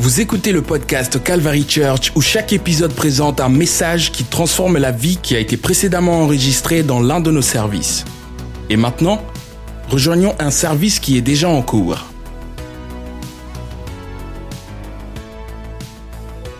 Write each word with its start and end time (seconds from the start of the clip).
Vous 0.00 0.22
écoutez 0.22 0.52
le 0.52 0.62
podcast 0.62 1.22
Calvary 1.22 1.66
Church 1.68 2.10
où 2.16 2.22
chaque 2.22 2.54
épisode 2.54 2.94
présente 2.94 3.38
un 3.38 3.50
message 3.50 4.10
qui 4.10 4.24
transforme 4.24 4.78
la 4.78 4.92
vie 4.92 5.18
qui 5.18 5.36
a 5.36 5.38
été 5.38 5.58
précédemment 5.58 6.22
enregistrée 6.22 6.82
dans 6.82 7.00
l'un 7.00 7.20
de 7.20 7.30
nos 7.30 7.42
services. 7.42 8.06
Et 8.70 8.78
maintenant, 8.78 9.20
rejoignons 9.90 10.34
un 10.38 10.50
service 10.50 11.00
qui 11.00 11.18
est 11.18 11.20
déjà 11.20 11.50
en 11.50 11.60
cours. 11.60 12.06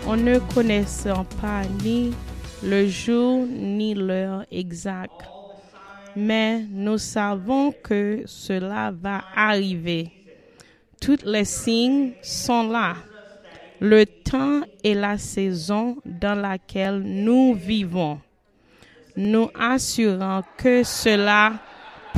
On 0.05 0.15
ne 0.15 0.37
connaissant 0.53 1.25
pas 1.41 1.63
ni 1.83 2.13
le 2.63 2.87
jour 2.87 3.47
ni 3.47 3.95
l'heure 3.95 4.45
exacte, 4.51 5.23
mais 6.15 6.63
nous 6.71 6.99
savons 6.99 7.73
que 7.83 8.21
cela 8.27 8.93
va 9.01 9.23
arriver. 9.35 10.11
Tous 11.01 11.25
les 11.25 11.45
signes 11.45 12.11
sont 12.21 12.69
là. 12.69 12.93
Le 13.83 14.05
temps 14.05 14.61
et 14.83 14.93
la 14.93 15.17
saison 15.17 15.97
dans 16.05 16.39
laquelle 16.39 16.99
nous 16.99 17.55
vivons. 17.55 18.21
Nous 19.17 19.49
assurons 19.59 20.43
que 20.55 20.83
cela 20.83 21.53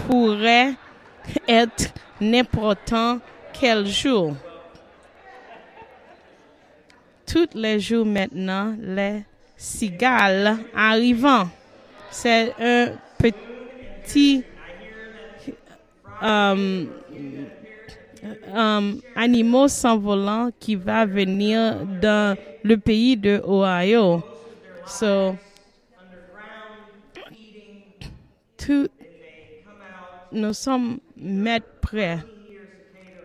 pourrait 0.06 0.74
être 1.48 1.94
n'importe 2.20 2.94
quel 3.54 3.88
jour. 3.88 4.36
Tous 7.26 7.48
les 7.56 7.80
jours 7.80 8.06
maintenant, 8.06 8.76
les 8.78 9.24
cigales 9.56 10.58
arrivant. 10.76 11.48
C'est 12.12 12.54
un 12.60 12.92
petit 13.18 14.44
euh, 16.22 16.86
euh, 18.24 18.94
animal 19.16 19.70
s'envolant 19.70 20.50
qui 20.60 20.76
va 20.76 21.06
venir 21.06 21.86
dans 22.02 22.38
le 22.64 22.78
pays 22.78 23.18
de 23.18 23.42
Ohio. 23.46 24.24
So, 24.86 25.36
nous 30.32 30.54
sommes 30.54 31.00
mettre 31.18 31.68
prêts. 31.82 32.20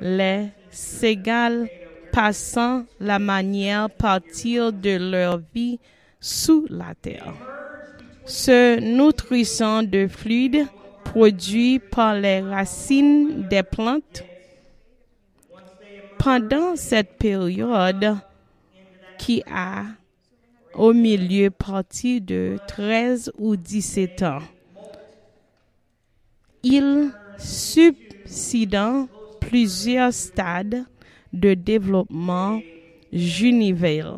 Les 0.01 0.49
cigales 0.71 1.69
passant 2.13 2.85
la 3.01 3.19
manière 3.19 3.91
partir 3.91 4.73
de 4.73 5.11
leur 5.11 5.41
vie 5.55 5.79
sous 6.21 6.67
la 6.69 6.95
terre. 7.01 7.35
Se 8.25 8.79
nourrissant 8.81 9.83
de 9.83 10.07
fluides 10.07 10.67
produits 11.05 11.79
par 11.79 12.15
les 12.15 12.41
racines 12.41 13.49
des 13.49 13.63
plantes. 13.63 14.23
Pendant 16.19 16.77
cette 16.77 17.17
période 17.19 18.17
qui 19.19 19.43
a 19.51 19.85
au 20.75 20.93
milieu 20.93 21.51
parti 21.51 22.21
de 22.21 22.59
13 22.67 23.33
ou 23.39 23.57
17 23.57 24.23
ans, 24.23 24.43
il 26.63 27.11
subsident 27.39 29.09
plusieurs 29.41 30.13
stades 30.13 30.85
de 31.33 31.55
développement 31.55 32.61
junivel. 33.13 34.15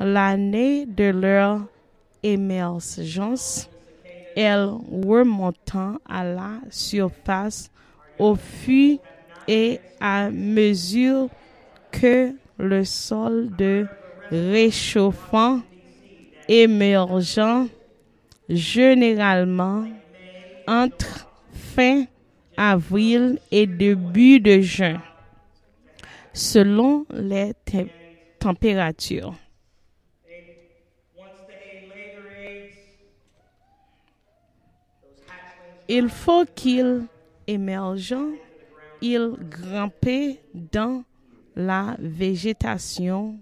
L'année 0.00 0.86
de 0.86 1.04
leur 1.04 1.60
émergence, 2.22 3.68
elles 4.34 4.70
remontant 4.90 5.98
à 6.08 6.24
la 6.24 6.60
surface 6.70 7.70
au 8.18 8.34
fur 8.34 8.98
et 9.46 9.80
à 10.00 10.30
mesure 10.30 11.28
que 11.90 12.34
le 12.58 12.84
sol 12.84 13.54
de 13.56 13.86
réchauffant 14.30 15.60
émergent 16.48 17.68
généralement 18.48 19.88
entre 20.66 21.28
fin 21.52 22.04
avril 22.56 23.38
et 23.50 23.66
début 23.66 24.40
de 24.40 24.60
juin, 24.60 25.00
selon 26.32 27.06
les 27.12 27.52
te- 27.64 27.88
températures. 28.38 29.34
Il 35.88 36.08
faut 36.08 36.44
qu'il 36.54 37.06
émerge, 37.46 38.14
il 39.02 39.32
grimpe 39.50 40.38
dans 40.54 41.04
la 41.56 41.96
végétation 41.98 43.38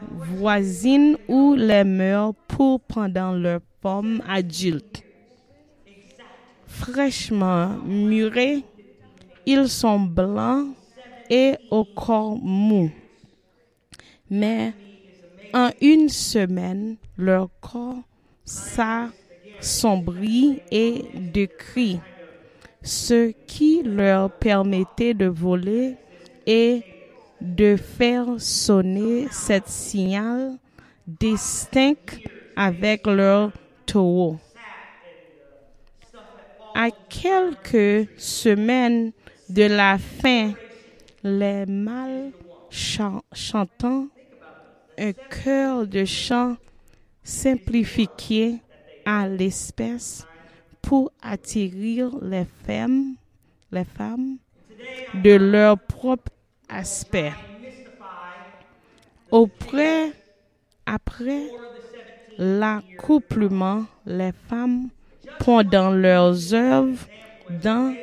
voisine 0.00 1.18
ou 1.28 1.54
les 1.54 1.84
meurt 1.84 2.34
pour 2.48 2.80
pendant 2.80 3.32
leur 3.32 3.60
forme 3.82 4.22
adulte. 4.26 5.02
Fraîchement 6.66 7.76
mûrés, 7.84 8.64
ils 9.44 9.68
sont 9.68 10.00
blancs 10.00 10.68
et 11.28 11.56
au 11.70 11.84
corps 11.84 12.36
mou. 12.36 12.90
Mais 14.30 14.72
en 15.52 15.70
une 15.80 16.08
semaine, 16.08 16.96
leur 17.16 17.48
corps 17.60 18.02
s'assombrit 18.44 19.10
et 20.70 21.04
décrit, 21.14 22.00
ce 22.82 23.32
qui 23.46 23.82
leur 23.82 24.30
permettait 24.30 25.14
de 25.14 25.26
voler 25.26 25.96
et 26.46 26.82
de 27.40 27.76
faire 27.76 28.26
sonner 28.38 29.26
cette 29.30 29.68
signal 29.68 30.58
distinct 31.06 32.18
avec 32.56 33.06
leur 33.06 33.52
taureau. 33.86 34.38
À 36.74 36.88
quelques 37.08 38.08
semaines 38.16 39.12
de 39.48 39.64
la 39.64 39.98
fin, 39.98 40.52
les 41.22 41.66
mâles 41.66 42.30
chan- 42.70 43.22
chantant 43.32 44.06
un 44.98 45.12
chœur 45.12 45.86
de 45.86 46.04
chant 46.04 46.56
simplifié 47.24 48.58
à 49.04 49.26
l'espèce 49.28 50.26
pour 50.82 51.12
attirer 51.22 52.04
les 52.22 52.46
femmes, 52.66 53.14
les 53.72 53.84
femmes 53.84 54.36
de 55.14 55.32
leur 55.32 55.78
propre 55.78 56.32
aspect. 56.68 57.32
Auprès, 59.30 60.12
après 60.86 61.48
l'accouplement, 62.38 63.84
les 64.06 64.32
femmes 64.48 64.88
pendant 65.38 65.90
leurs 65.90 66.54
œuvres 66.54 67.06
dans 67.62 67.94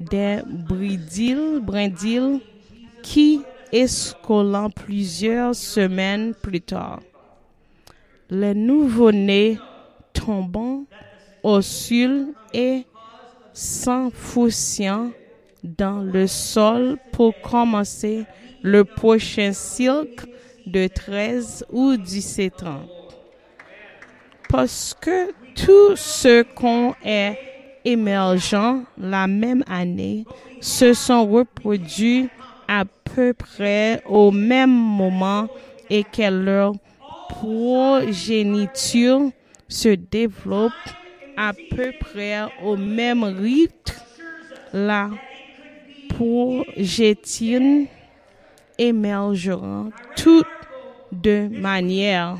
des 0.00 0.40
brindilles, 0.46 1.60
brindilles 1.60 2.40
qui 3.02 3.42
escolant 3.72 4.70
plusieurs 4.70 5.54
semaines 5.54 6.34
plus 6.34 6.60
tard. 6.60 7.00
Les 8.30 8.54
nouveau-nés 8.54 9.58
tombant 10.12 10.84
sol 11.60 12.28
et 12.52 12.84
s'enfonçant 13.52 15.10
dans 15.62 16.00
le 16.00 16.26
sol 16.26 16.98
pour 17.12 17.34
commencer 17.40 18.24
le 18.62 18.84
prochain 18.84 19.52
cycle 19.52 20.26
de 20.66 20.86
13 20.86 21.66
ou 21.70 21.96
17 21.96 22.62
ans. 22.64 22.86
Parce 24.48 24.94
que 25.00 25.32
tout 25.54 25.96
ce 25.96 26.42
qu'on 26.42 26.94
est 27.04 27.38
émergent 27.84 28.82
la 28.98 29.26
même 29.26 29.62
année 29.68 30.24
se 30.60 30.94
sont 30.94 31.26
reproduits 31.26 32.28
à 32.66 32.84
peu 33.14 33.34
près 33.34 34.02
au 34.06 34.30
même 34.30 34.70
moment 34.70 35.48
et 35.90 36.02
que 36.02 36.30
leur 36.30 36.72
progéniture 37.28 39.30
se 39.68 39.90
développe 39.90 40.72
à 41.36 41.52
peu 41.70 41.92
près 41.98 42.42
au 42.62 42.76
même 42.76 43.24
rythme. 43.24 44.00
La 44.72 45.10
progétine 46.08 47.86
émergera 48.78 49.86
toutes 50.16 50.46
de 51.12 51.48
manière. 51.48 52.36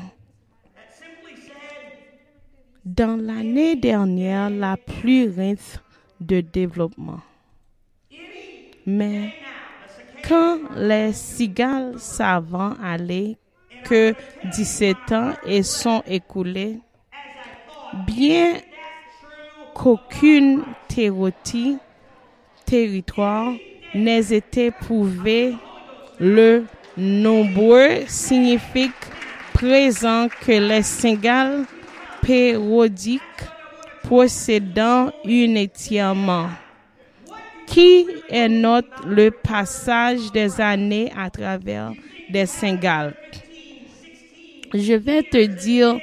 Dans 2.83 3.19
l'année 3.19 3.75
dernière, 3.75 4.49
la 4.49 4.77
plus 4.77 5.29
riche 5.29 5.79
de 6.19 6.41
développement. 6.41 7.21
Mais 8.85 9.33
quand 10.27 10.59
les 10.75 11.13
cigales 11.13 11.99
savants 11.99 12.75
allaient 12.83 13.37
que 13.85 14.13
17 14.51 14.97
ans 15.11 15.33
et 15.45 15.63
sont 15.63 16.03
écoulés, 16.05 16.79
bien 18.05 18.55
qu'aucune 19.75 20.63
théorie, 20.87 21.77
territoire 22.65 23.53
n'ait 23.93 24.31
été 24.31 24.71
prouvé 24.71 25.53
le 26.19 26.65
nombreux 26.97 28.05
signifie 28.07 28.91
présent 29.53 30.27
que 30.41 30.53
les 30.53 30.81
singles 30.81 31.65
périodiques 32.21 33.21
possédant 34.07 35.11
unitément 35.25 36.49
qui 37.67 38.07
est 38.29 38.47
notre 38.47 39.07
le 39.07 39.31
passage 39.31 40.31
des 40.31 40.61
années 40.61 41.11
à 41.17 41.29
travers 41.29 41.91
des 42.29 42.45
singles. 42.45 43.15
Je 44.73 44.93
vais 44.93 45.23
te 45.23 45.45
dire, 45.45 45.97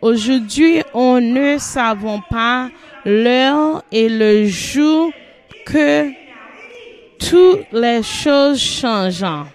aujourd'hui, 0.00 0.82
on 0.92 1.20
ne 1.20 1.56
savons 1.58 2.20
pas 2.28 2.68
l'heure 3.04 3.82
et 3.92 4.08
le 4.08 4.46
jour 4.46 5.12
que 5.66 6.10
toutes 7.18 7.72
les 7.72 8.02
choses 8.02 8.60
changent. 8.60 9.46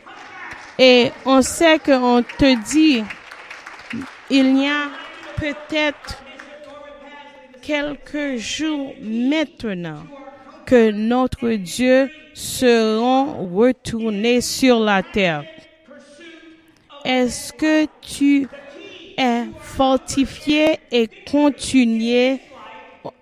Et 0.78 1.12
on 1.26 1.42
sait 1.42 1.80
qu'on 1.80 2.24
te 2.24 2.64
dit, 2.72 3.04
il 4.30 4.62
y 4.62 4.68
a 4.68 4.90
peut-être 5.36 6.24
quelques 7.62 8.38
jours 8.38 8.94
maintenant 9.02 10.04
que 10.66 10.92
notre 10.92 11.50
Dieu 11.50 12.10
seront 12.34 13.48
retournés 13.54 14.42
sur 14.42 14.80
la 14.80 15.04
terre. 15.04 15.44
Est-ce 17.04 17.52
que 17.54 17.88
tu 18.02 18.48
es 19.18 19.44
fortifié 19.60 20.80
et 20.92 21.10
continuer 21.30 22.40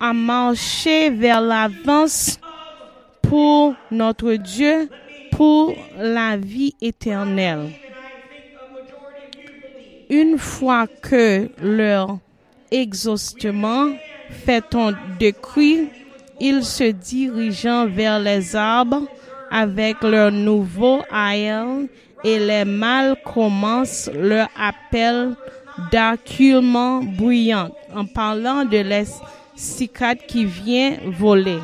à 0.00 0.12
marcher 0.12 1.10
vers 1.10 1.40
l'avance 1.40 2.38
pour 3.22 3.74
notre 3.90 4.34
Dieu, 4.34 4.88
pour 5.32 5.74
la 5.98 6.36
vie 6.36 6.74
éternelle? 6.80 7.70
Une 10.10 10.38
fois 10.38 10.86
que 10.86 11.48
leur 11.62 12.18
exhaustement 12.70 13.90
fait 14.30 14.74
un 14.74 14.92
décrit, 15.18 15.88
ils 16.40 16.64
se 16.64 16.84
dirigent 16.92 17.86
vers 17.86 18.18
les 18.18 18.56
arbres 18.56 19.06
avec 19.50 20.02
leur 20.02 20.30
nouveau 20.30 21.00
aïeul 21.10 21.88
et 22.24 22.38
les 22.38 22.64
mâles 22.64 23.16
commencent 23.24 24.10
leur 24.14 24.48
appel 24.58 25.34
d'acculement 25.92 27.02
bruyant 27.02 27.70
en 27.94 28.04
parlant 28.04 28.64
de 28.64 28.78
les 28.78 29.06
cicade 29.58 30.18
qui 30.28 30.44
vient 30.44 30.96
voler. 31.06 31.58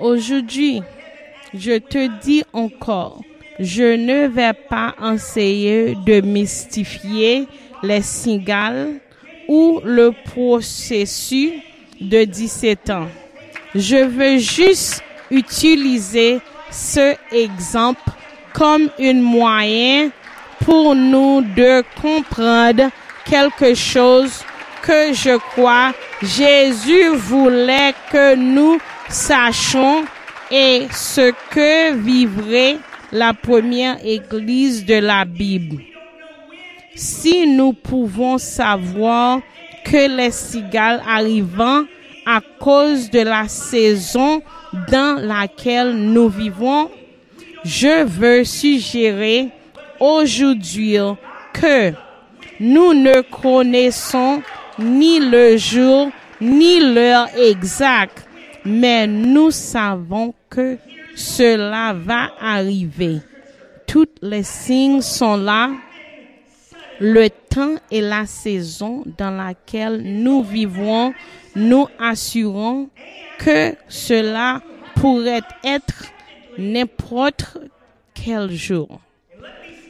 Aujourd'hui, 0.00 0.82
je 1.54 1.78
te 1.78 2.08
dis 2.20 2.42
encore, 2.52 3.22
je 3.60 3.96
ne 3.96 4.26
vais 4.26 4.52
pas 4.52 4.94
essayer 5.14 5.94
de 5.94 6.20
mystifier 6.20 7.46
les 7.82 8.02
cigales 8.02 9.00
ou 9.48 9.80
le 9.84 10.12
processus 10.24 11.52
de 12.00 12.24
17 12.24 12.90
ans. 12.90 13.08
Je 13.74 14.04
veux 14.04 14.38
juste 14.38 15.02
utiliser 15.30 16.40
ce 16.70 17.14
exemple 17.32 18.10
comme 18.52 18.90
un 18.98 19.14
moyen 19.14 20.10
pour 20.64 20.96
nous 20.96 21.42
de 21.42 21.84
comprendre 22.02 22.90
quelque 23.28 23.74
chose 23.74 24.44
que 24.82 25.12
je 25.12 25.36
crois 25.36 25.92
Jésus 26.22 27.08
voulait 27.14 27.94
que 28.10 28.34
nous 28.34 28.78
sachions 29.08 30.04
et 30.50 30.86
ce 30.92 31.32
que 31.50 31.94
vivrait 31.94 32.78
la 33.12 33.34
première 33.34 33.98
église 34.04 34.84
de 34.84 34.94
la 34.94 35.24
Bible. 35.24 35.82
Si 36.94 37.46
nous 37.46 37.72
pouvons 37.72 38.38
savoir 38.38 39.40
que 39.84 40.16
les 40.16 40.30
cigales 40.30 41.02
arrivant 41.06 41.84
à 42.24 42.40
cause 42.58 43.10
de 43.10 43.20
la 43.20 43.46
saison 43.48 44.42
dans 44.90 45.20
laquelle 45.20 45.94
nous 45.94 46.28
vivons, 46.28 46.90
je 47.64 48.04
veux 48.04 48.44
suggérer 48.44 49.48
aujourd'hui 50.00 50.96
que 51.52 51.92
nous 52.60 52.94
ne 52.94 53.20
connaissons 53.22 54.42
ni 54.78 55.18
le 55.20 55.56
jour 55.56 56.10
ni 56.40 56.80
l'heure 56.80 57.28
exacte, 57.36 58.26
mais 58.64 59.06
nous 59.06 59.50
savons 59.50 60.34
que 60.50 60.76
cela 61.14 61.94
va 61.94 62.30
arriver. 62.40 63.20
Tous 63.86 64.08
les 64.20 64.42
signes 64.42 65.00
sont 65.00 65.36
là. 65.36 65.70
Le 66.98 67.28
temps 67.28 67.76
et 67.90 68.00
la 68.00 68.24
saison 68.24 69.04
dans 69.18 69.30
laquelle 69.30 70.02
nous 70.02 70.42
vivons 70.42 71.12
nous 71.54 71.86
assurons 71.98 72.88
que 73.38 73.74
cela 73.88 74.60
pourrait 74.94 75.42
être 75.64 76.04
n'importe 76.58 77.58
quel 78.14 78.50
jour. 78.52 79.00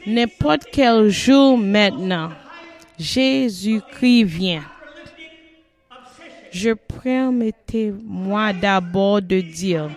N'importe 0.06 0.66
quel 0.72 1.08
jour 1.08 1.58
maintenant. 1.58 2.30
Jésus-Christ 2.98 4.24
vient. 4.24 4.64
Je 6.50 6.70
permettez-moi 7.02 8.52
d'abord 8.54 9.20
de 9.20 9.40
dire, 9.40 9.90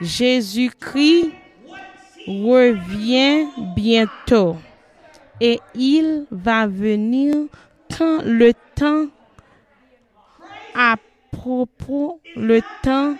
Jésus-Christ 0.00 1.30
revient 2.26 3.46
bientôt 3.74 4.56
et 5.40 5.60
il 5.74 6.26
va 6.30 6.66
venir 6.66 7.34
quand 7.96 8.22
le 8.24 8.52
temps 8.74 9.06
à 10.74 10.96
propos, 11.30 12.20
le 12.36 12.60
temps 12.82 13.16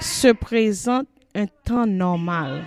se 0.00 0.28
présente 0.32 1.06
un 1.34 1.46
temps 1.64 1.86
normal. 1.86 2.64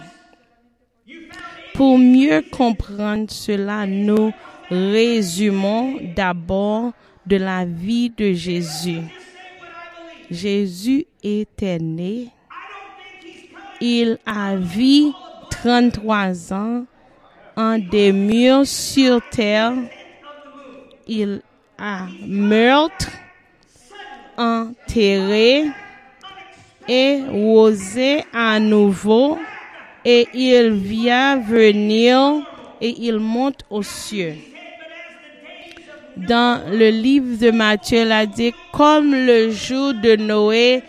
Pour 1.74 1.98
mieux 1.98 2.44
comprendre 2.52 3.30
cela, 3.30 3.86
nous 3.86 4.32
résumons 4.70 5.98
d'abord 6.16 6.94
de 7.26 7.38
la 7.38 7.66
vie 7.66 8.10
de 8.10 8.34
Jésus. 8.34 9.02
Jésus 10.30 11.06
était 11.24 11.80
né. 11.80 12.28
Il 13.82 14.18
a 14.26 14.56
vécu 14.56 15.12
33 15.50 16.54
ans 16.54 16.86
en 17.56 17.78
des 17.78 18.12
murs 18.12 18.66
sur 18.66 19.22
terre. 19.30 19.74
Il 21.08 21.42
a 21.78 22.08
meurtre, 22.26 23.12
enterré 24.38 25.66
et 26.88 27.22
osé 27.34 28.24
à 28.34 28.60
nouveau 28.60 29.38
et 30.04 30.28
il 30.34 30.74
vient 30.74 31.38
venir 31.38 32.46
et 32.80 32.96
il 33.08 33.18
monte 33.18 33.62
aux 33.70 33.84
cieux. 33.84 34.36
Dans 36.18 36.62
le 36.72 36.90
livre 36.90 37.38
de 37.38 37.52
Matthieu, 37.52 38.02
il 38.02 38.12
a 38.12 38.26
dit, 38.26 38.54
comme 38.72 39.12
le 39.12 39.52
jour 39.52 39.94
de 39.94 40.16
Noé, 40.16 40.82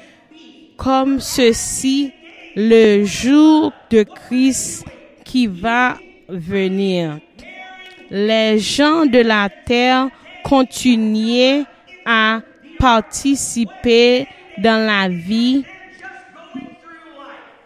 comme 0.76 1.20
ceci, 1.20 2.12
le 2.54 3.04
jour 3.04 3.72
de 3.90 4.04
Christ 4.04 4.84
qui 5.24 5.46
va 5.46 5.98
venir. 6.28 7.18
Les 8.10 8.58
gens 8.58 9.04
de 9.04 9.18
la 9.18 9.48
terre 9.48 10.08
continuaient 10.44 11.64
à 12.04 12.40
participer 12.78 14.26
dans 14.58 14.86
la 14.86 15.08
vie, 15.08 15.64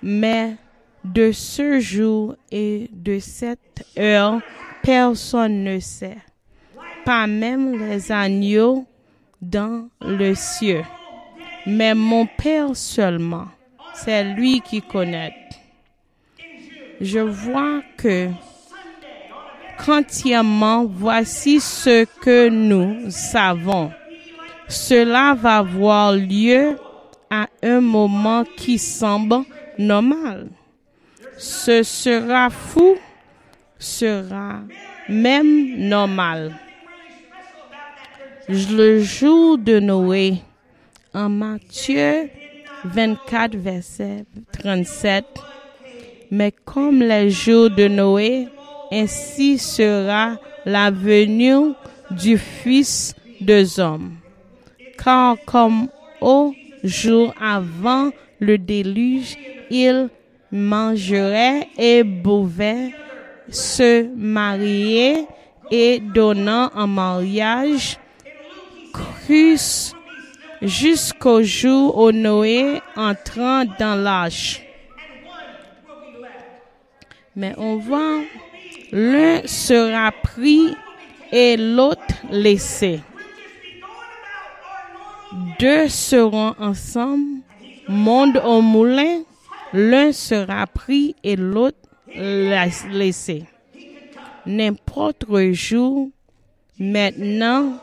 mais 0.02 0.56
de 1.04 1.30
ce 1.32 1.78
jour 1.78 2.36
et 2.50 2.88
de 2.92 3.18
cette 3.18 3.84
heure, 3.98 4.40
personne 4.82 5.64
ne 5.64 5.78
sait, 5.78 6.16
pas 7.10 7.26
même 7.26 7.76
les 7.76 8.12
agneaux 8.12 8.86
dans 9.42 9.88
le 10.00 10.32
ciel, 10.36 10.84
mais 11.66 11.92
mon 11.92 12.24
Père 12.24 12.76
seulement, 12.76 13.48
c'est 13.94 14.22
lui 14.22 14.60
qui 14.60 14.80
connaît. 14.80 15.34
Je 17.00 17.18
vois 17.18 17.82
que 17.96 18.28
quantièrement, 19.84 20.84
voici 20.84 21.58
ce 21.58 22.04
que 22.04 22.48
nous 22.48 23.10
savons. 23.10 23.90
Cela 24.68 25.34
va 25.34 25.56
avoir 25.56 26.12
lieu 26.12 26.76
à 27.28 27.48
un 27.60 27.80
moment 27.80 28.44
qui 28.56 28.78
semble 28.78 29.42
normal. 29.78 30.46
Ce 31.36 31.82
sera 31.82 32.50
fou, 32.50 32.94
sera 33.80 34.60
même 35.08 35.76
normal. 35.76 36.54
Le 38.52 38.98
jour 38.98 39.58
de 39.58 39.78
Noé, 39.78 40.42
en 41.14 41.28
Matthieu 41.28 42.28
24, 42.82 43.54
verset 43.54 44.24
37, 44.58 45.24
Mais 46.32 46.52
comme 46.64 46.98
les 46.98 47.30
jours 47.30 47.70
de 47.70 47.86
Noé, 47.86 48.48
ainsi 48.90 49.56
sera 49.56 50.36
la 50.66 50.90
venue 50.90 51.74
du 52.10 52.36
Fils 52.38 53.14
des 53.40 53.78
hommes. 53.78 54.16
Car 54.98 55.36
comme 55.46 55.86
au 56.20 56.52
jour 56.82 57.32
avant 57.40 58.10
le 58.40 58.58
déluge, 58.58 59.36
il 59.70 60.08
mangerait 60.50 61.68
et 61.78 62.02
bouvait, 62.02 62.90
se 63.48 64.08
mariait 64.16 65.28
et 65.70 66.00
donnant 66.00 66.68
en 66.74 66.88
mariage, 66.88 67.96
jusqu'au 70.62 71.42
jour 71.42 71.96
où 71.96 72.12
Noé 72.12 72.80
entrant 72.96 73.64
dans 73.78 74.00
l'âge. 74.00 74.62
Mais 77.36 77.54
on 77.56 77.76
voit, 77.76 78.22
l'un 78.92 79.46
sera 79.46 80.12
pris 80.12 80.74
et 81.30 81.56
l'autre 81.56 82.14
laissé. 82.30 83.00
Deux 85.60 85.88
seront 85.88 86.54
ensemble, 86.58 87.40
monde 87.88 88.40
au 88.44 88.60
moulin, 88.60 89.22
l'un 89.72 90.12
sera 90.12 90.66
pris 90.66 91.14
et 91.22 91.36
l'autre 91.36 91.78
laissé. 92.14 93.44
N'importe 94.44 95.24
jour, 95.52 96.08
maintenant, 96.78 97.74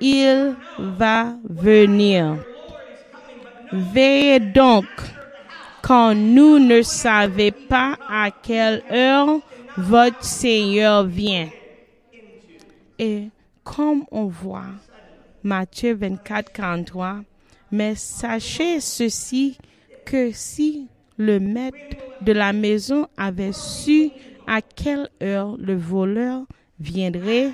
il 0.00 0.54
va 0.78 1.34
venir. 1.48 2.36
Veillez 3.72 4.40
donc, 4.40 4.86
quand 5.82 6.14
nous 6.14 6.58
ne 6.58 6.82
savez 6.82 7.50
pas 7.50 7.96
à 8.08 8.30
quelle 8.30 8.82
heure 8.90 9.40
votre 9.76 10.24
Seigneur 10.24 11.04
vient. 11.04 11.48
Et 12.98 13.28
comme 13.62 14.04
on 14.10 14.26
voit, 14.26 14.66
Matthieu 15.42 15.94
24, 15.94 16.52
43, 16.52 17.20
mais 17.70 17.94
sachez 17.94 18.80
ceci, 18.80 19.58
que 20.04 20.30
si 20.32 20.88
le 21.16 21.38
maître 21.38 21.76
de 22.22 22.32
la 22.32 22.52
maison 22.52 23.08
avait 23.16 23.52
su 23.52 24.10
à 24.46 24.62
quelle 24.62 25.08
heure 25.22 25.56
le 25.58 25.76
voleur 25.76 26.44
viendrait, 26.80 27.50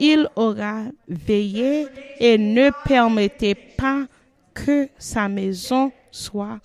il 0.00 0.28
aura 0.36 0.84
veillé 1.08 1.86
et 2.18 2.38
ne 2.38 2.70
permettait 2.86 3.54
pas 3.54 4.06
que 4.54 4.88
sa 4.98 5.28
maison 5.28 5.92
soit 6.10 6.60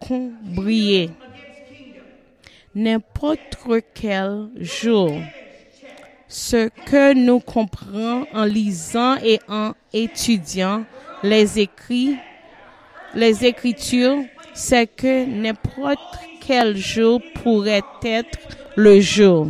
combriée. 0.00 1.10
N'importe 2.74 3.58
quel 3.94 4.48
jour, 4.56 5.12
ce 6.28 6.68
que 6.86 7.12
nous 7.12 7.40
comprenons 7.40 8.26
en 8.32 8.44
lisant 8.44 9.16
et 9.22 9.38
en 9.48 9.74
étudiant 9.92 10.84
les 11.22 11.60
écrits, 11.60 12.16
les 13.14 13.44
écritures, 13.44 14.24
c'est 14.54 14.86
que 14.86 15.26
n'importe 15.26 15.98
quel 16.40 16.76
jour 16.76 17.20
pourrait 17.42 17.82
être 18.02 18.38
le 18.76 19.00
jour. 19.00 19.48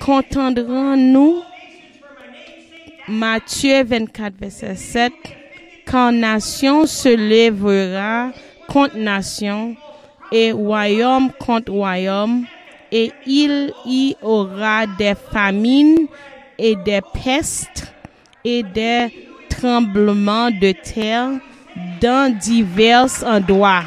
Contendrons-nous 0.00 1.42
Matthieu 3.08 3.84
24, 3.84 4.34
verset 4.40 4.74
7, 4.74 5.12
quand 5.86 6.10
nation 6.10 6.86
se 6.86 7.08
lèvera 7.08 8.32
contre 8.66 8.96
nation 8.96 9.76
et 10.32 10.50
royaume 10.50 11.30
contre 11.38 11.70
royaume, 11.70 12.46
et 12.90 13.12
il 13.24 13.72
y 13.84 14.16
aura 14.22 14.88
des 14.98 15.14
famines 15.14 16.08
et 16.58 16.74
des 16.74 17.00
pestes 17.22 17.94
et 18.44 18.64
des 18.64 19.06
tremblements 19.50 20.50
de 20.50 20.72
terre 20.72 21.30
dans 22.00 22.36
divers 22.36 23.22
endroits. 23.24 23.84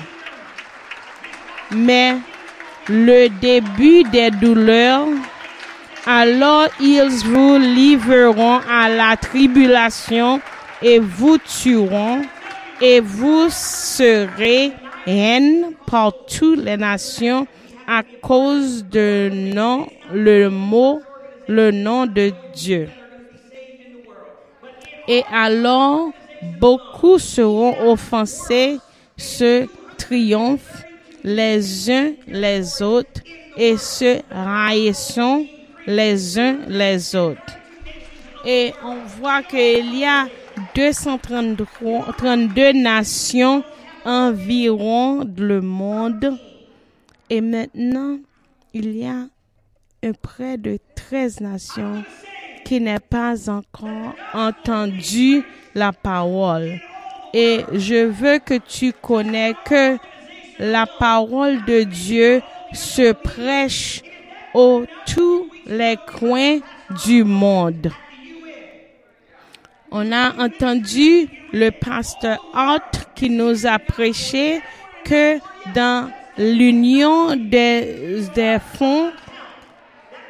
Mais 1.71 2.15
le 2.87 3.27
début 3.41 4.03
des 4.03 4.31
douleurs 4.31 5.07
alors 6.11 6.69
ils 6.79 7.07
vous 7.23 7.57
livreront 7.59 8.61
à 8.67 8.89
la 8.89 9.15
tribulation 9.15 10.41
et 10.81 10.97
vous 10.97 11.37
tueront 11.37 12.23
et 12.81 12.99
vous 12.99 13.45
serez 13.51 14.71
haine 15.05 15.73
par 15.85 16.11
toutes 16.25 16.63
les 16.63 16.77
nations 16.77 17.45
à 17.87 18.01
cause 18.23 18.83
de 18.85 19.29
nom, 19.53 19.87
le 20.11 20.49
mot, 20.49 20.99
le 21.47 21.69
nom 21.69 22.07
de 22.07 22.31
Dieu. 22.55 22.89
Et 25.07 25.23
alors 25.31 26.09
beaucoup 26.59 27.19
seront 27.19 27.91
offensés, 27.91 28.79
se 29.15 29.67
triomphent 29.95 30.83
les 31.23 31.91
uns 31.91 32.13
les 32.27 32.81
autres 32.81 33.21
et 33.55 33.77
se 33.77 34.21
raillissent 34.31 35.19
les 35.89 36.37
uns 36.37 36.59
les 36.67 37.15
autres. 37.15 37.57
Et 38.45 38.73
on 38.83 38.97
voit 39.19 39.41
qu'il 39.41 39.97
y 39.97 40.05
a 40.05 40.27
232 40.75 42.73
nations 42.73 43.63
environ 44.05 45.27
le 45.37 45.61
monde. 45.61 46.37
Et 47.29 47.41
maintenant, 47.41 48.17
il 48.73 48.95
y 48.95 49.07
a 49.07 49.25
près 50.21 50.57
de 50.57 50.77
13 50.95 51.41
nations 51.41 52.03
qui 52.65 52.79
n'ont 52.79 52.97
pas 53.09 53.49
encore 53.49 54.13
entendu 54.33 55.43
la 55.73 55.91
parole. 55.91 56.79
Et 57.33 57.65
je 57.73 58.05
veux 58.05 58.37
que 58.39 58.59
tu 58.59 58.93
connais 58.93 59.55
que 59.65 59.97
la 60.59 60.85
parole 60.85 61.65
de 61.65 61.83
Dieu 61.83 62.41
se 62.73 63.11
prêche 63.11 64.03
aux 64.53 64.85
tous 65.05 65.47
les 65.65 65.97
coins 66.19 66.59
du 67.05 67.23
monde. 67.23 67.91
On 69.91 70.11
a 70.11 70.43
entendu 70.43 71.27
le 71.51 71.71
pasteur 71.71 72.39
Hart 72.53 73.09
qui 73.15 73.29
nous 73.29 73.65
a 73.65 73.79
prêché 73.79 74.61
que 75.03 75.39
dans 75.73 76.11
l'union 76.37 77.35
des, 77.35 78.21
des 78.35 78.57
fonds, 78.77 79.11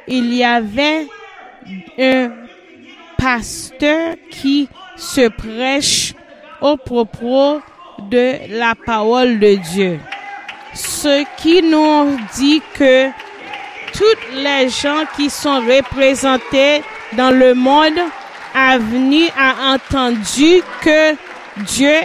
il 0.08 0.34
y 0.34 0.42
avait 0.42 1.06
un 1.98 2.30
pasteur 3.18 4.16
qui 4.30 4.68
se 4.96 5.28
prêche 5.28 6.14
au 6.60 6.76
propos 6.76 7.60
de 8.10 8.58
la 8.58 8.74
parole 8.74 9.38
de 9.38 9.56
Dieu. 9.56 10.00
Ce 10.74 11.24
qui 11.36 11.62
nous 11.62 12.16
dit 12.34 12.62
que 12.74 13.08
toutes 14.00 14.34
les 14.34 14.70
gens 14.70 15.04
qui 15.14 15.28
sont 15.28 15.60
représentés 15.60 16.82
dans 17.12 17.30
le 17.30 17.52
monde 17.52 18.00
a 18.54 18.78
venu 18.78 19.24
a 19.36 19.74
entendu 19.74 20.62
que 20.80 21.14
Dieu 21.58 21.96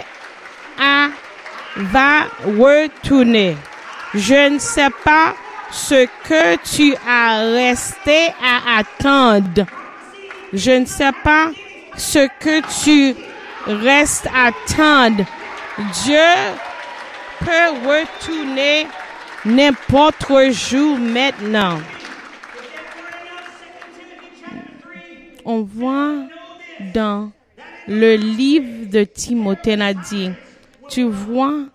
a, 0.78 1.08
va 1.76 2.26
retourner. 2.44 3.56
Je 4.12 4.50
ne 4.50 4.58
sais 4.58 4.90
pas 5.04 5.34
ce 5.70 6.06
que 6.28 6.56
tu 6.70 6.94
as 7.08 7.38
resté 7.52 8.28
à 8.44 8.80
attendre. 8.80 9.64
Je 10.52 10.72
ne 10.72 10.84
sais 10.84 11.12
pas 11.24 11.50
ce 11.96 12.28
que 12.40 12.60
tu 12.84 13.16
restes 13.66 14.28
à 14.34 14.48
attendre. 14.48 15.24
Dieu 16.04 16.28
peut 17.40 17.88
retourner 17.88 18.86
n'importe 19.46 20.50
jour 20.50 20.98
maintenant. 20.98 21.78
On 25.44 25.62
voit 25.62 26.26
dans 26.92 27.30
le 27.86 28.16
livre 28.16 28.90
de 28.90 29.04
Timothée 29.04 29.80
a 29.80 29.94
dit, 29.94 30.30
tu 30.88 31.04
vois, 31.04 31.66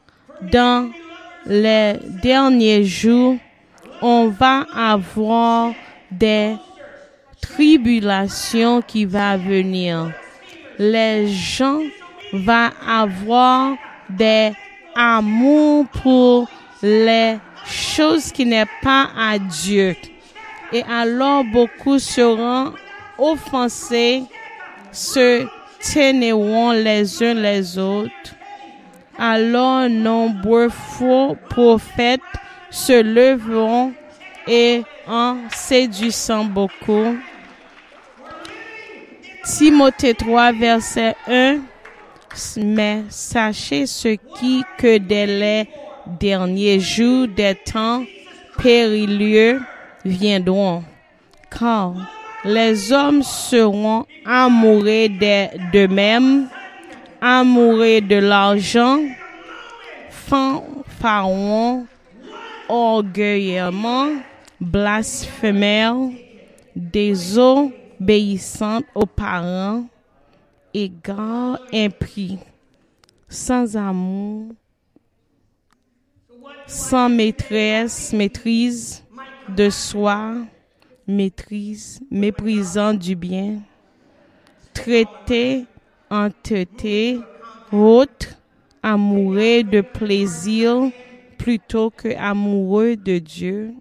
dans 0.41 0.91
les 1.45 1.95
derniers 2.21 2.83
jours, 2.83 3.37
on 4.01 4.27
va 4.27 4.65
avoir 4.75 5.73
des 6.11 6.55
tribulations 7.39 8.81
qui 8.81 9.05
vont 9.05 9.37
venir. 9.37 10.11
Les 10.77 11.27
gens 11.27 11.79
vont 12.33 12.69
avoir 12.85 13.75
des 14.09 14.51
amours 14.95 15.87
pour 15.87 16.49
les 16.83 17.37
chose 17.65 18.31
qui 18.31 18.45
n'est 18.45 18.65
pas 18.81 19.09
à 19.17 19.37
Dieu. 19.39 19.95
Et 20.73 20.83
alors 20.83 21.43
beaucoup 21.43 21.99
seront 21.99 22.73
offensés, 23.17 24.23
se 24.91 25.45
ténéront 25.93 26.71
les 26.71 27.23
uns 27.23 27.33
les 27.33 27.77
autres. 27.77 28.35
Alors 29.17 29.89
nombreux 29.89 30.69
faux 30.69 31.35
prophètes 31.49 32.21
se 32.69 33.01
leveront 33.01 33.93
et 34.47 34.83
en 35.07 35.37
séduisant 35.53 36.45
beaucoup. 36.45 37.17
Timothée 39.43 40.13
3, 40.13 40.51
verset 40.53 41.15
1. 41.27 41.59
Mais 42.57 43.03
sachez 43.09 43.85
ce 43.85 44.15
qui 44.39 44.63
que 44.77 44.97
dès 44.97 45.25
les 45.25 45.69
derniers 46.05 46.79
jours 46.79 47.27
des 47.27 47.55
temps 47.55 48.03
périlleux 48.57 49.61
viendront. 50.05 50.83
Car 51.49 51.95
les 52.43 52.91
hommes 52.91 53.23
seront 53.23 54.05
amoureux 54.25 55.07
d'eux-mêmes, 55.71 56.47
amoureux 57.21 58.01
de 58.01 58.15
l'argent, 58.15 58.99
fanfarons, 60.09 61.85
orgueilleusement, 62.67 64.07
blasphémères, 64.59 66.09
désobéissantes 66.75 68.85
aux 68.95 69.05
parents, 69.05 69.85
égards 70.73 71.59
impris, 71.73 72.39
sans 73.27 73.75
amour, 73.75 74.47
sans 76.65 77.09
maîtresse, 77.09 78.13
maîtrise 78.13 79.03
de 79.47 79.69
soi, 79.69 80.35
maîtrise, 81.07 81.99
méprisant 82.09 82.93
du 82.93 83.15
bien, 83.15 83.61
traité, 84.73 85.65
entêté, 86.09 87.27
haute, 87.71 88.37
amoureux 88.83 89.63
de 89.63 89.81
plaisir 89.81 90.91
plutôt 91.37 91.89
que 91.91 92.15
amoureux 92.17 92.95
de 92.95 93.19
Dieu. 93.19 93.73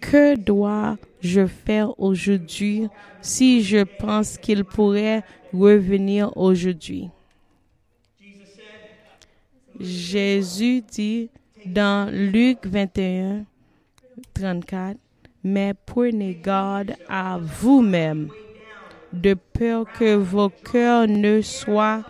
Que 0.00 0.36
dois-je 0.36 1.46
faire 1.46 1.98
aujourd'hui 1.98 2.88
si 3.20 3.62
je 3.62 3.84
pense 3.84 4.36
qu'il 4.38 4.64
pourrait 4.64 5.22
revenir 5.52 6.36
aujourd'hui? 6.36 7.10
Jésus 9.80 10.82
dit 10.82 11.30
dans 11.66 12.10
Luc 12.12 12.66
21, 12.66 13.44
34, 14.34 14.96
mais 15.42 15.74
prenez 15.86 16.38
garde 16.42 16.94
à 17.08 17.38
vous-même, 17.38 18.28
de 19.12 19.34
peur 19.34 19.86
que 19.98 20.14
vos 20.14 20.48
cœurs 20.48 21.08
ne 21.08 21.40
soient 21.40 22.02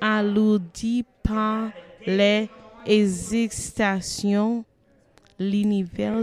alourdis 0.00 1.04
par 1.22 1.70
les 2.06 2.48
hésitations, 2.86 4.64
l'univers 5.38 6.22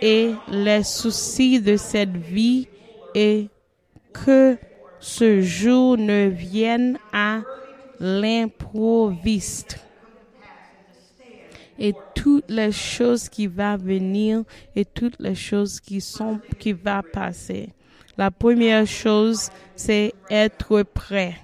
et 0.00 0.32
les 0.48 0.82
soucis 0.82 1.60
de 1.60 1.76
cette 1.76 2.16
vie 2.16 2.68
et 3.14 3.48
que 4.12 4.56
ce 5.00 5.40
jour 5.40 5.96
ne 5.96 6.26
vienne 6.28 6.98
à 7.12 7.40
l'improviste 8.00 9.78
et 11.78 11.94
toutes 12.14 12.50
les 12.50 12.72
choses 12.72 13.28
qui 13.28 13.46
vont 13.46 13.76
venir 13.76 14.44
et 14.74 14.84
toutes 14.84 15.18
les 15.18 15.34
choses 15.34 15.80
qui 15.80 16.00
sont 16.00 16.40
qui 16.58 16.72
va 16.72 17.02
passer. 17.02 17.70
La 18.16 18.30
première 18.30 18.86
chose, 18.86 19.50
c'est 19.74 20.14
être 20.30 20.82
prêt. 20.82 21.36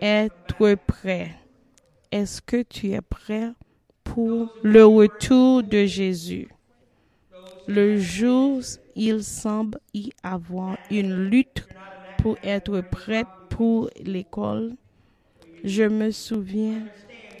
Être 0.00 0.74
prêt. 0.86 1.34
Est-ce 2.12 2.40
que 2.40 2.62
tu 2.62 2.92
es 2.92 3.00
prêt 3.00 3.52
pour 4.04 4.48
le 4.62 4.84
retour 4.86 5.62
de 5.62 5.84
Jésus? 5.84 6.48
Le 7.66 7.98
jour, 7.98 8.60
il 8.94 9.22
semble 9.22 9.78
y 9.94 10.10
avoir 10.22 10.76
une 10.90 11.24
lutte 11.28 11.66
pour 12.18 12.36
être 12.42 12.80
prêt 12.80 13.24
pour 13.48 13.90
l'école. 14.00 14.76
Je 15.64 15.84
me 15.84 16.10
souviens 16.10 16.82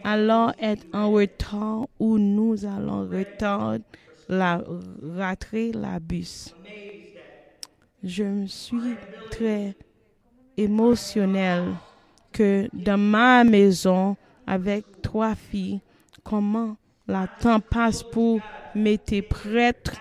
alors 0.04 0.52
être 0.58 0.86
en 0.92 1.10
retard 1.10 1.86
ou 1.98 2.18
nous 2.18 2.64
allons 2.64 3.08
retard 3.08 3.76
la, 4.28 4.62
rater 5.16 5.72
la 5.72 5.98
bus. 6.00 6.54
Je 8.02 8.24
me 8.24 8.46
suis 8.46 8.96
très 9.30 9.74
émotionnel 10.56 11.64
que 12.32 12.68
dans 12.72 12.98
ma 12.98 13.44
maison 13.44 14.16
avec 14.46 14.84
trois 15.02 15.34
filles, 15.34 15.80
comment 16.22 16.76
la 17.06 17.26
temps 17.40 17.60
passe 17.60 18.02
pour 18.02 18.40
m'être 18.74 19.20
prête 19.28 19.92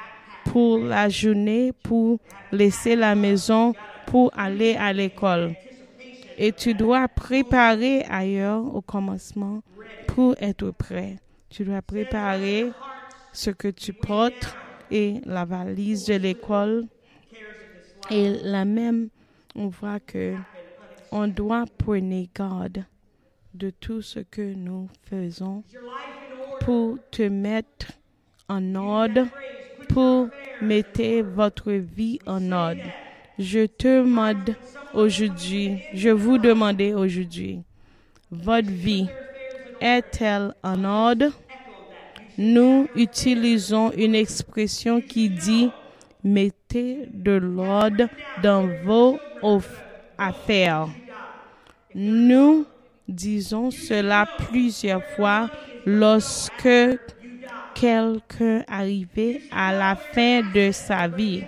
pour 0.45 0.79
la 0.79 1.09
journée, 1.09 1.71
pour 1.83 2.19
laisser 2.51 2.95
la 2.95 3.15
maison, 3.15 3.73
pour 4.07 4.31
aller 4.35 4.75
à 4.75 4.91
l'école. 4.93 5.53
Et 6.41 6.53
tu 6.53 6.73
dois 6.73 7.09
préparer 7.09 8.03
ailleurs 8.05 8.63
au 8.73 8.81
commencement 8.81 9.61
pour 10.07 10.35
être 10.39 10.71
prêt. 10.71 11.17
Tu 11.49 11.65
dois 11.65 11.81
préparer 11.81 12.71
ce 13.33 13.49
que 13.49 13.67
tu 13.67 13.91
portes 13.91 14.55
et 14.89 15.19
la 15.25 15.43
valise 15.43 16.05
de 16.05 16.13
l'école. 16.13 16.87
Et 18.09 18.37
la 18.41 18.63
même, 18.63 19.09
on 19.53 19.67
voit 19.67 19.99
que 19.99 20.35
on 21.11 21.27
doit 21.27 21.65
prendre 21.77 22.25
garde 22.33 22.85
de 23.53 23.69
tout 23.71 24.01
ce 24.01 24.19
que 24.19 24.53
nous 24.53 24.87
faisons 25.09 25.63
pour 26.61 26.99
te 27.11 27.23
mettre 27.23 27.91
en 28.47 28.75
ordre, 28.75 29.27
pour 29.89 30.29
mettre 30.61 31.21
votre 31.21 31.73
vie 31.73 32.19
en 32.25 32.49
ordre. 32.53 33.08
Je 33.39 33.67
te 33.67 34.01
demande 34.01 34.53
aujourd'hui, 34.93 35.81
je 35.93 36.09
vous 36.09 36.37
demande 36.37 36.81
aujourd'hui, 36.81 37.61
votre 38.29 38.69
vie 38.69 39.07
est-elle 39.79 40.53
en 40.61 40.83
ordre? 40.83 41.31
Nous 42.37 42.89
utilisons 42.95 43.93
une 43.93 44.13
expression 44.13 44.99
qui 44.99 45.29
dit 45.29 45.71
mettez 46.21 47.07
de 47.13 47.31
l'ordre 47.31 48.09
dans 48.43 48.67
vos 48.83 49.17
affaires. 50.17 50.89
Nous 51.95 52.65
disons 53.07 53.71
cela 53.71 54.27
plusieurs 54.49 55.03
fois 55.15 55.49
lorsque 55.85 56.99
quelqu'un 57.73 58.65
arrive 58.67 59.39
à 59.49 59.71
la 59.71 59.95
fin 59.95 60.41
de 60.53 60.71
sa 60.73 61.07
vie. 61.07 61.43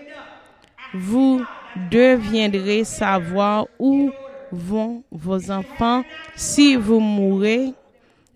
Vous 0.93 1.41
deviendrez 1.89 2.84
savoir 2.84 3.67
où 3.79 4.12
vont 4.51 5.03
vos 5.12 5.51
enfants 5.51 6.03
si 6.36 6.75
vous 6.75 6.99
mourrez 6.99 7.73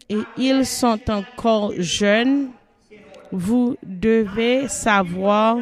et 0.10 0.20
ils 0.38 0.66
sont 0.66 1.00
encore 1.10 1.74
jeunes. 1.78 2.50
Vous 3.32 3.76
devez 3.84 4.68
savoir 4.68 5.58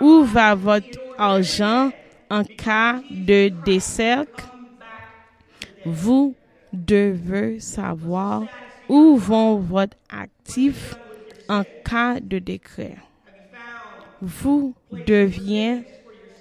où 0.00 0.22
va 0.22 0.54
votre 0.54 0.98
argent 1.18 1.90
en 2.30 2.44
cas 2.44 3.00
de 3.10 3.48
décès. 3.64 4.24
Vous 5.84 6.34
devez 6.72 7.58
savoir 7.60 8.44
où 8.88 9.16
vont 9.16 9.56
votre 9.56 9.96
actif 10.08 10.94
en 11.48 11.62
cas 11.84 12.20
de 12.20 12.38
décret. 12.38 12.96
Vous 14.22 14.74
deviez 14.92 15.84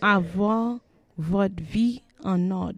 avoir 0.01 0.77
votre 1.17 1.61
vie 1.61 2.01
en 2.23 2.51
ordre. 2.51 2.77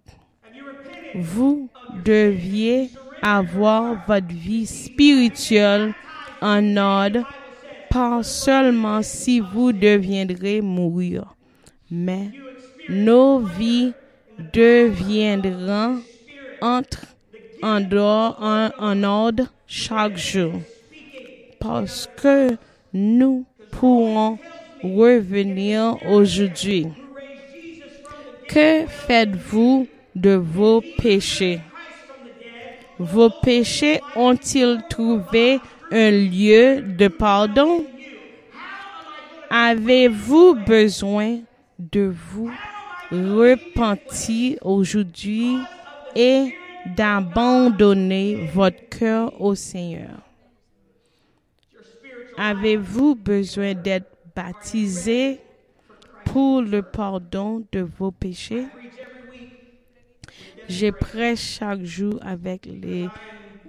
Vous 1.14 1.68
deviez 2.04 2.90
avoir 3.22 4.04
votre 4.06 4.28
vie 4.28 4.66
spirituelle 4.66 5.94
en 6.40 6.76
ordre, 6.76 7.26
pas 7.90 8.22
seulement 8.22 9.02
si 9.02 9.40
vous 9.40 9.72
deviendrez 9.72 10.60
mourir, 10.60 11.36
mais 11.90 12.30
nos 12.88 13.38
vies 13.38 13.92
deviendront 14.52 16.00
entre 16.60 17.06
en, 17.62 17.80
dehors, 17.80 18.38
en, 18.40 18.70
en 18.78 19.02
ordre 19.04 19.44
chaque 19.66 20.16
jour. 20.16 20.54
Parce 21.60 22.08
que 22.20 22.56
nous 22.92 23.44
pourrons 23.70 24.38
revenir 24.82 25.96
aujourd'hui. 26.08 26.88
Que 28.52 28.86
faites-vous 28.86 29.88
de 30.14 30.34
vos 30.34 30.82
péchés? 30.98 31.60
Vos 32.98 33.30
péchés 33.30 33.98
ont-ils 34.14 34.82
trouvé 34.90 35.58
un 35.90 36.10
lieu 36.10 36.82
de 36.82 37.08
pardon? 37.08 37.86
Avez-vous 39.48 40.54
besoin 40.66 41.38
de 41.78 42.12
vous 42.30 42.50
repentir 43.10 44.58
aujourd'hui 44.60 45.56
et 46.14 46.54
d'abandonner 46.94 48.50
votre 48.52 48.86
cœur 48.90 49.40
au 49.40 49.54
Seigneur? 49.54 50.20
Avez-vous 52.36 53.14
besoin 53.14 53.72
d'être 53.72 54.10
baptisé 54.36 55.40
pour 56.24 56.62
le 56.62 56.82
pardon 56.82 57.64
de 57.72 57.80
vos 57.80 58.10
péchés? 58.10 58.66
Je 60.68 60.90
prêche 60.90 61.58
chaque 61.58 61.82
jour 61.84 62.18
avec 62.22 62.66
les, 62.66 63.08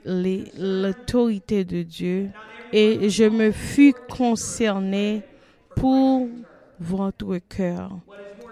les- 0.05 0.51
l'autorité 0.57 1.65
de 1.65 1.83
Dieu 1.83 2.29
et 2.71 3.09
je 3.09 3.25
me 3.25 3.51
fus 3.51 3.93
concerné 4.09 5.23
pour 5.75 6.29
votre 6.79 7.37
cœur. 7.49 7.99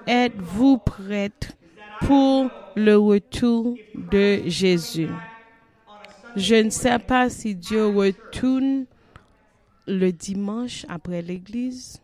Êtes-vous 0.07 0.77
prête 0.79 1.55
pour 2.01 2.49
le 2.75 2.97
retour 2.97 3.77
de 3.95 4.41
Jésus? 4.47 5.09
Je 6.35 6.55
ne 6.55 6.69
sais 6.69 6.99
pas 6.99 7.29
si 7.29 7.55
Dieu 7.55 7.85
retourne 7.87 8.85
le 9.87 10.11
dimanche 10.11 10.85
après 10.89 11.21
l'église. 11.21 12.01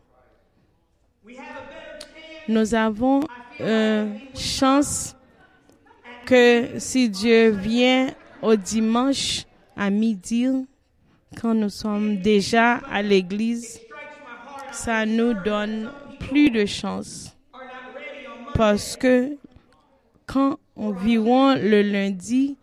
Nous 2.48 2.74
avons 2.74 3.22
une 3.60 4.20
chance 4.36 5.16
que 6.26 6.70
si 6.78 7.10
Dieu 7.10 7.50
vient 7.50 8.10
au 8.42 8.56
dimanche 8.56 9.46
à 9.76 9.90
midi, 9.90 10.48
quand 11.42 11.54
nous 11.54 11.70
sommes 11.70 12.18
déjà 12.18 12.76
à 12.90 13.02
l'église, 13.02 13.80
ça 14.72 15.06
nous 15.06 15.34
donne 15.34 15.90
plus 16.20 16.50
de 16.50 16.66
chance. 16.66 17.36
Parce 18.54 18.96
que 18.96 19.38
quand 20.26 20.58
on 20.76 20.92
vivant 20.92 21.56
le 21.56 21.82
lundi, 21.82 22.56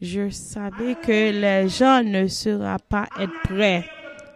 je 0.00 0.30
savais 0.30 0.94
que 0.94 1.30
les 1.30 1.68
gens 1.68 2.02
ne 2.02 2.26
seraient 2.26 2.76
pas 2.88 3.06
être 3.18 3.40
prêts. 3.44 3.84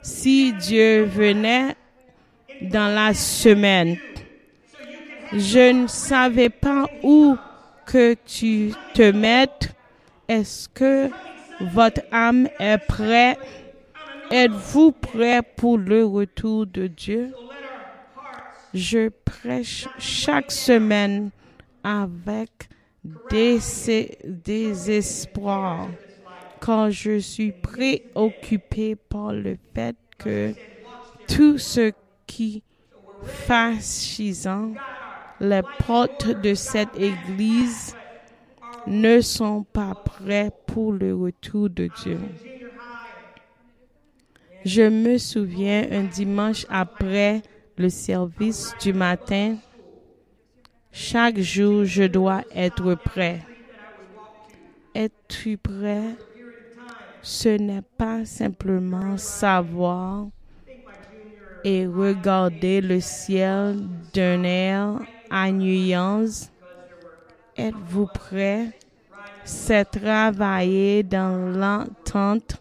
Si 0.02 0.52
Dieu 0.52 1.04
venait 1.04 1.74
dans 2.60 2.94
la 2.94 3.14
semaine, 3.14 3.96
je 5.34 5.72
ne 5.72 5.86
savais 5.86 6.48
pas 6.48 6.86
où 7.02 7.36
que 7.86 8.14
tu 8.24 8.72
te 8.94 9.10
mettes. 9.10 9.74
Est-ce 10.28 10.68
que 10.68 11.10
votre 11.60 12.00
âme 12.12 12.48
est 12.58 12.78
prête? 12.78 13.38
Êtes-vous 14.30 14.92
prêt 14.92 15.42
pour 15.42 15.78
le 15.78 16.04
retour 16.04 16.66
de 16.66 16.86
Dieu? 16.86 17.32
Je 18.72 19.08
prêche 19.08 19.86
chaque 19.98 20.50
semaine 20.50 21.30
avec 21.82 22.50
des, 23.30 24.90
espoirs 24.90 25.88
quand 26.60 26.90
je 26.90 27.18
suis 27.18 27.52
préoccupé 27.52 28.96
par 28.96 29.32
le 29.32 29.56
fait 29.74 29.96
que 30.18 30.54
tout 31.28 31.58
ce 31.58 31.92
qui 32.26 32.62
fascisant 33.22 34.72
les 35.40 35.62
portes 35.86 36.28
de 36.28 36.54
cette 36.54 36.96
église 36.98 37.94
ne 38.86 39.20
sont 39.20 39.64
pas 39.64 39.94
prêts 39.94 40.50
pour 40.66 40.92
le 40.92 41.14
retour 41.14 41.70
de 41.70 41.88
Dieu. 42.02 42.20
Je 44.64 44.82
me 44.82 45.18
souviens 45.18 45.86
un 45.90 46.04
dimanche 46.04 46.66
après 46.70 47.42
le 47.76 47.88
service 47.88 48.74
du 48.80 48.92
matin, 48.92 49.56
chaque 50.92 51.38
jour 51.38 51.84
je 51.84 52.04
dois 52.04 52.42
être 52.54 52.94
prêt. 52.94 53.40
Es-tu 54.94 55.56
prêt? 55.56 56.14
Ce 57.20 57.48
n'est 57.48 57.82
pas 57.98 58.24
simplement 58.24 59.16
savoir 59.16 60.28
et 61.64 61.86
regarder 61.86 62.80
le 62.80 63.00
ciel 63.00 63.80
d'un 64.12 64.44
air 64.44 65.00
ennuyant. 65.34 66.26
Êtes-vous 67.56 68.06
prêt? 68.06 68.70
C'est 69.44 69.84
travailler 69.84 71.02
dans 71.02 71.36
l'entente 71.52 72.56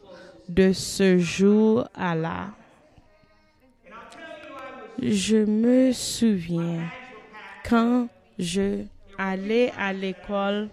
de 0.49 0.73
ce 0.73 1.17
jour 1.17 1.87
à 1.95 2.15
là. 2.15 2.47
Je 5.01 5.37
me 5.37 5.91
souviens 5.91 6.89
quand 7.67 8.07
je 8.37 8.83
allais 9.17 9.71
à 9.77 9.93
l'école 9.93 10.69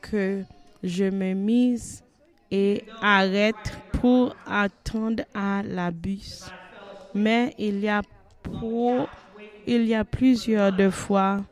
que 0.00 0.44
je 0.82 1.04
me 1.04 1.34
mise 1.34 2.02
et 2.50 2.84
arrête 3.00 3.78
pour 4.00 4.36
attendre 4.46 5.24
à 5.34 5.62
la 5.62 5.90
bus. 5.90 6.44
Mais 7.14 7.54
il 7.58 7.80
y 7.80 7.88
a 7.88 8.02
pour, 8.42 9.08
il 9.66 9.86
y 9.86 9.94
a 9.94 10.04
plusieurs 10.04 10.92
fois 10.92 11.44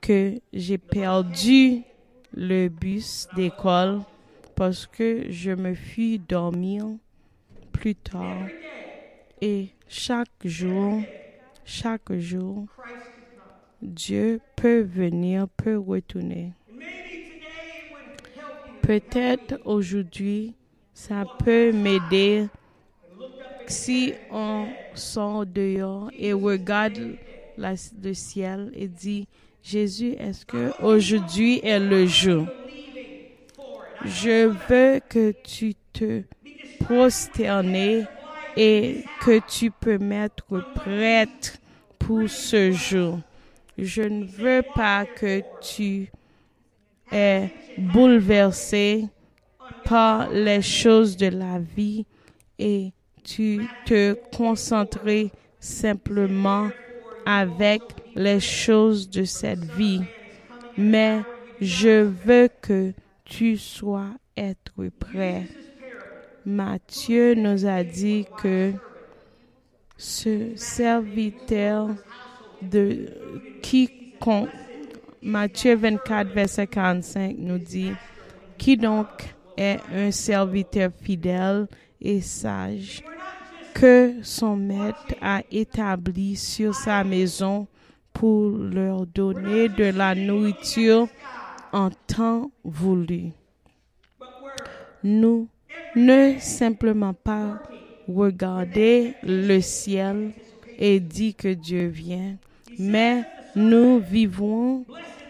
que 0.00 0.40
j'ai 0.52 0.78
perdu 0.78 1.82
le 2.34 2.68
bus 2.68 3.28
d'école 3.32 4.00
parce 4.54 4.86
que 4.86 5.30
je 5.30 5.50
me 5.50 5.74
fus 5.74 6.18
dormir 6.18 6.86
plus 7.72 7.94
tard. 7.94 8.48
Et 9.40 9.68
chaque 9.86 10.28
jour, 10.44 11.04
chaque 11.64 12.12
jour, 12.14 12.66
Dieu 13.80 14.40
peut 14.56 14.80
venir, 14.80 15.48
peut 15.48 15.78
retourner. 15.78 16.52
Peut-être 18.82 19.60
aujourd'hui, 19.64 20.54
ça 20.92 21.24
peut 21.44 21.72
m'aider 21.72 22.48
si 23.68 24.14
on 24.30 24.66
sort 24.94 25.46
dehors 25.46 26.10
et 26.18 26.32
regarde 26.32 27.16
le 27.58 28.14
ciel 28.14 28.70
et 28.74 28.88
dit, 28.88 29.26
Jésus, 29.62 30.14
est-ce 30.18 30.46
que 30.46 30.72
aujourd'hui 30.82 31.60
est 31.62 31.80
le 31.80 32.06
jour? 32.06 32.46
Je 34.04 34.46
veux 34.68 35.00
que 35.08 35.32
tu 35.42 35.74
te 35.92 36.22
prosternes 36.80 38.06
et 38.56 39.04
que 39.20 39.40
tu 39.46 39.70
peux 39.70 39.98
mettre 39.98 40.44
prête 40.74 41.60
pour 41.98 42.28
ce 42.28 42.70
jour. 42.70 43.18
Je 43.76 44.02
ne 44.02 44.24
veux 44.24 44.62
pas 44.74 45.04
que 45.04 45.42
tu 45.60 46.10
es 47.12 47.50
bouleversé 47.76 49.06
par 49.84 50.30
les 50.30 50.62
choses 50.62 51.16
de 51.16 51.28
la 51.28 51.58
vie 51.58 52.06
et 52.58 52.92
tu 53.22 53.68
te 53.84 54.14
concentres 54.34 55.30
simplement 55.60 56.70
avec 57.30 57.82
les 58.16 58.40
choses 58.40 59.10
de 59.10 59.24
cette 59.24 59.62
vie. 59.62 60.00
Mais 60.78 61.20
je 61.60 62.00
veux 62.00 62.48
que 62.62 62.94
tu 63.22 63.58
sois 63.58 64.12
être 64.34 64.88
prêt. 64.98 65.46
Matthieu 66.46 67.34
nous 67.34 67.66
a 67.66 67.84
dit 67.84 68.24
que 68.42 68.72
ce 69.98 70.56
serviteur 70.56 71.90
de 72.62 73.10
quiconque, 73.60 74.48
Matthieu 75.20 75.76
24, 75.76 76.30
verset 76.32 76.66
45 76.66 77.36
nous 77.36 77.58
dit, 77.58 77.92
qui 78.56 78.78
donc 78.78 79.06
est 79.54 79.80
un 79.94 80.10
serviteur 80.10 80.90
fidèle 81.02 81.66
et 82.00 82.22
sage? 82.22 83.02
Que 83.74 84.14
son 84.22 84.56
maître 84.56 85.14
a 85.20 85.42
établi 85.50 86.36
sur 86.36 86.74
sa 86.74 87.04
maison 87.04 87.66
pour 88.12 88.50
leur 88.50 89.06
donner 89.06 89.68
de 89.68 89.84
la 89.96 90.14
nourriture 90.14 91.08
en 91.72 91.90
temps 92.06 92.50
voulu. 92.64 93.30
Nous 95.04 95.48
ne 95.94 96.34
simplement 96.38 97.14
pas 97.14 97.62
regarder 98.08 99.14
le 99.22 99.60
ciel 99.60 100.32
et 100.78 100.98
dire 101.00 101.34
que 101.36 101.54
Dieu 101.54 101.86
vient, 101.86 102.36
mais 102.78 103.24
nous 103.54 104.00
vivons 104.00 104.84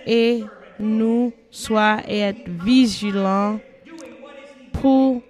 et 0.06 0.44
nous 0.78 1.32
soyons 1.50 2.34
vigilants 2.64 3.60
pour 4.72 5.22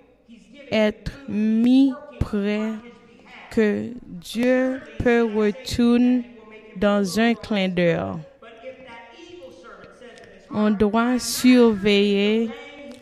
être 0.71 1.13
mis 1.29 1.93
prêts 2.21 2.73
Dieu 3.61 4.81
peut 4.99 5.25
retourner 5.25 6.25
dans 6.77 7.19
un 7.19 7.35
clin 7.35 7.69
d'œil. 7.69 7.99
On 10.51 10.71
doit 10.71 11.19
surveiller, 11.19 12.51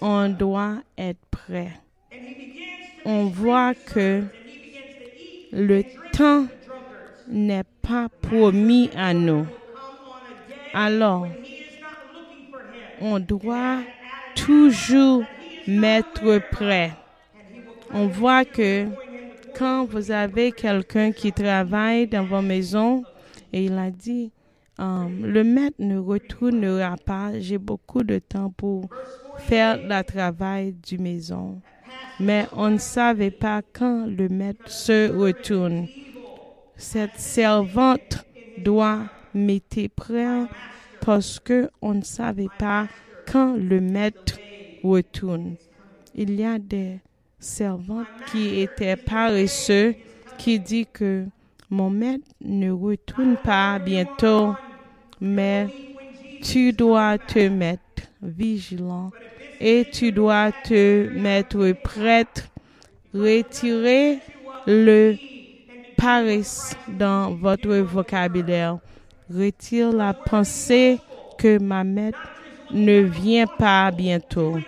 on 0.01 0.29
doit 0.29 0.79
être 0.99 1.21
prêt. 1.31 1.73
On 3.05 3.27
voit 3.27 3.75
que 3.75 4.23
le 5.53 5.85
temps 6.13 6.47
n'est 7.29 7.63
pas 7.83 8.09
promis 8.21 8.91
à 8.97 9.15
nous. 9.15 9.47
Alors, 10.75 11.29
on 13.01 13.19
doit 13.21 13.81
toujours 14.35 15.23
mettre 15.67 16.41
prêt. 16.51 16.93
On 17.93 18.07
voit 18.07 18.45
que 18.45 18.87
quand 19.57 19.87
vous 19.87 20.11
avez 20.11 20.53
quelqu'un 20.53 21.13
qui 21.13 21.33
travaille 21.33 22.07
dans 22.07 22.25
vos 22.25 22.43
maisons, 22.43 23.05
et 23.53 23.65
il 23.65 23.79
a 23.79 23.91
dit, 23.91 24.31
um, 24.79 25.25
le 25.25 25.45
maître 25.45 25.77
ne 25.79 25.99
retournera 25.99 26.97
pas, 26.97 27.39
j'ai 27.39 27.59
beaucoup 27.59 28.03
de 28.03 28.19
temps 28.19 28.51
pour 28.51 28.89
faire 29.39 29.79
le 29.83 30.03
travail 30.03 30.73
du 30.73 30.99
maison. 30.99 31.61
Mais 32.21 32.47
on 32.53 32.71
ne 32.71 32.79
savait 32.79 33.31
pas 33.31 33.63
quand 33.73 34.07
le 34.07 34.29
maître 34.29 34.69
se 34.71 35.11
retourne. 35.11 35.87
Cette 36.77 37.17
servante 37.17 38.25
doit 38.59 39.05
mettre 39.35 39.87
prêt 39.95 40.47
parce 41.01 41.39
que 41.41 41.71
on 41.81 41.95
ne 41.95 42.03
savait 42.03 42.49
pas 42.59 42.89
quand 43.31 43.57
le 43.57 43.81
maître 43.81 44.39
retourne. 44.83 45.57
Il 46.15 46.35
y 46.39 46.45
a 46.45 46.59
des 46.59 47.01
servantes 47.39 48.07
qui 48.31 48.61
étaient 48.61 48.97
paresseux 48.97 49.95
qui 50.39 50.59
dit 50.61 50.87
que 50.93 51.27
mon 51.71 51.91
maître 51.91 52.27
ne 52.41 52.71
retourne 52.71 53.37
pas 53.37 53.79
bientôt, 53.79 54.55
mais 55.21 55.69
tu 56.43 56.73
dois 56.73 57.19
te 57.19 57.49
mettre 57.49 57.83
vigilant 58.23 59.11
et 59.61 59.87
tu 59.91 60.13
dois 60.13 60.53
te 60.53 61.09
mettre 61.09 61.73
prêtre, 61.83 62.49
retirer 63.15 64.19
le 64.67 65.17
paresse 65.97 66.77
dans 66.89 67.35
votre 67.35 67.75
vocabulaire. 67.79 68.79
Retire 69.29 69.93
la 69.93 70.15
pensée 70.15 71.01
que 71.39 71.59
ma 71.59 71.83
maître 71.83 72.19
ne 72.71 73.01
vient 73.01 73.47
pas 73.47 73.91
bientôt. 73.91 74.59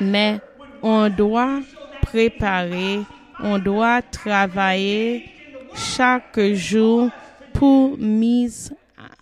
Mais 0.00 0.40
on 0.82 1.08
doit 1.10 1.60
préparer, 2.02 3.00
on 3.40 3.58
doit 3.58 4.02
travailler 4.02 5.30
chaque 5.74 6.40
jour 6.54 7.10
pour 7.52 7.96
mise 7.98 8.74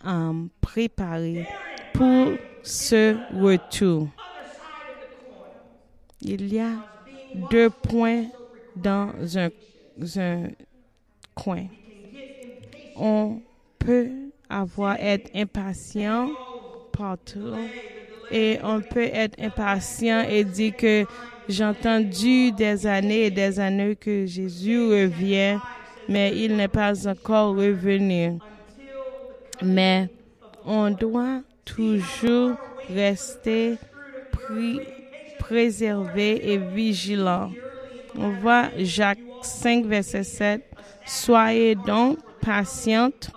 en 0.04 0.46
préparer 0.60 1.46
pour 1.92 2.32
ce 2.62 3.16
retour. 3.34 4.08
Il 6.20 6.52
y 6.52 6.58
a 6.58 6.72
deux 7.50 7.70
points 7.70 8.24
dans 8.74 9.10
un, 9.38 9.50
un 10.16 10.48
coin. 11.34 11.66
On 12.96 13.40
peut 13.78 14.10
avoir 14.48 14.96
être 14.98 15.30
impatient 15.34 16.28
partout 16.92 17.52
et 18.30 18.58
on 18.62 18.80
peut 18.80 19.08
être 19.12 19.40
impatient 19.40 20.22
et 20.28 20.44
dire 20.44 20.76
que 20.76 21.04
j'ai 21.48 21.64
entendu 21.64 22.52
des 22.52 22.86
années 22.86 23.26
et 23.26 23.30
des 23.30 23.60
années 23.60 23.96
que 23.96 24.26
Jésus 24.26 24.80
revient, 24.80 25.58
mais 26.08 26.32
il 26.36 26.56
n'est 26.56 26.68
pas 26.68 27.06
encore 27.06 27.54
revenu. 27.56 28.38
Mais 29.62 30.08
on 30.64 30.90
doit 30.90 31.42
toujours 31.64 32.56
rester 32.88 33.76
préservé 35.38 36.52
et 36.52 36.58
vigilant. 36.58 37.50
On 38.18 38.30
voit 38.30 38.70
Jacques 38.78 39.18
5, 39.42 39.86
verset 39.86 40.24
7. 40.24 40.62
Soyez 41.04 41.74
donc 41.74 42.18
patientes, 42.40 43.30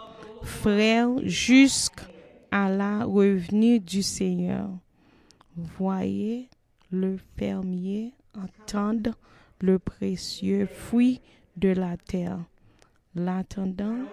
frères, 0.43 1.09
jusqu'à 1.23 2.08
la 2.51 3.05
revenue 3.05 3.79
du 3.79 4.01
Seigneur. 4.01 4.69
Voyez 5.55 6.49
le 6.91 7.17
fermier 7.37 8.13
entendre 8.35 9.11
le 9.61 9.77
précieux 9.79 10.65
fruit 10.65 11.21
de 11.57 11.69
la 11.69 11.97
terre, 11.97 12.39
l'attendant 13.15 14.05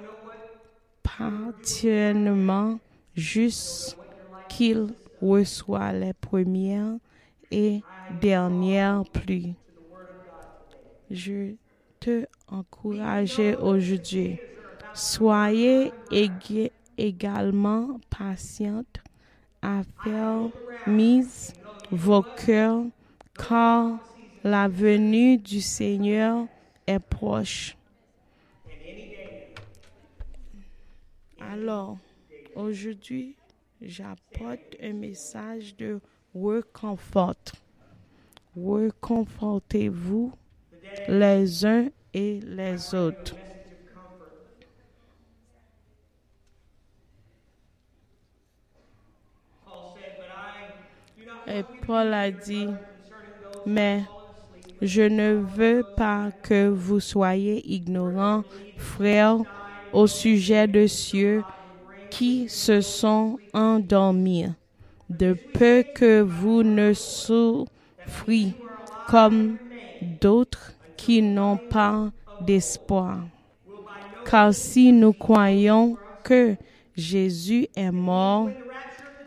patiemment 1.03 2.79
jusqu'il 3.15 4.89
reçoit 5.23 5.93
les 5.93 6.13
premières 6.13 6.97
et 7.51 7.83
dernières 8.21 9.05
pluies. 9.05 9.55
Je 11.11 11.55
te 12.01 12.27
encourage 12.49 13.41
aujourd'hui. 13.61 14.39
Soyez 14.95 15.93
également 16.99 18.01
patiente 18.11 19.03
à 19.63 19.83
faire 20.03 20.49
mise 20.87 21.53
vos 21.91 22.23
cœurs 22.23 22.85
car 23.35 23.99
la 24.45 24.69
venue 24.69 25.39
du 25.39 25.61
Seigneur 25.61 26.47
est 26.87 27.01
proche. 27.01 27.77
Alors, 31.41 31.99
aujourd'hui, 32.55 33.37
j'apporte 33.81 34.77
un 34.83 34.93
message 34.93 35.77
de 35.77 36.01
reconfort. 36.35 37.35
Reconfortez-vous 38.57 40.33
les 41.09 41.65
uns 41.67 41.89
et 42.15 42.41
les 42.41 42.95
autres. 42.95 43.37
Et 51.49 51.63
Paul 51.87 52.13
a 52.13 52.31
dit, 52.31 52.69
mais 53.65 54.03
je 54.83 55.03
ne 55.03 55.35
veux 55.35 55.85
pas 55.97 56.31
que 56.43 56.69
vous 56.69 57.01
soyez 57.01 57.63
ignorants, 57.73 58.43
frères, 58.77 59.39
au 59.93 60.07
sujet 60.07 60.67
de 60.67 60.87
ceux 60.87 61.43
qui 62.11 62.49
se 62.49 62.81
sont 62.81 63.39
endormis, 63.53 64.47
de 65.09 65.37
peu 65.55 65.85
que 65.95 66.21
vous 66.21 66.63
ne 66.63 66.93
souffriez 66.93 68.55
comme 69.09 69.57
d'autres 70.21 70.73
qui 70.97 71.23
n'ont 71.23 71.59
pas 71.59 72.11
d'espoir. 72.41 73.21
Car 74.29 74.53
si 74.53 74.93
nous 74.93 75.13
croyons 75.13 75.97
que 76.25 76.57
Jésus 76.97 77.69
est 77.77 77.93
mort 77.93 78.49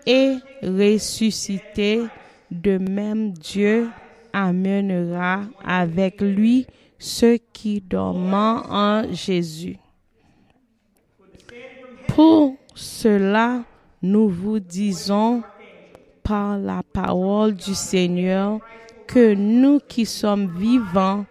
et 0.05 0.37
ressuscité, 0.63 2.03
de 2.51 2.77
même 2.77 3.31
Dieu 3.31 3.89
amènera 4.33 5.41
avec 5.63 6.21
lui 6.21 6.65
ceux 6.97 7.37
qui 7.53 7.81
dorment 7.81 8.63
en 8.69 9.03
Jésus. 9.11 9.77
Pour 12.07 12.55
cela, 12.75 13.63
nous 14.01 14.29
vous 14.29 14.59
disons 14.59 15.41
par 16.23 16.57
la 16.57 16.83
parole 16.83 17.55
du 17.55 17.73
Seigneur 17.73 18.59
que 19.07 19.33
nous 19.33 19.79
qui 19.79 20.05
sommes 20.05 20.55
vivants, 20.57 21.25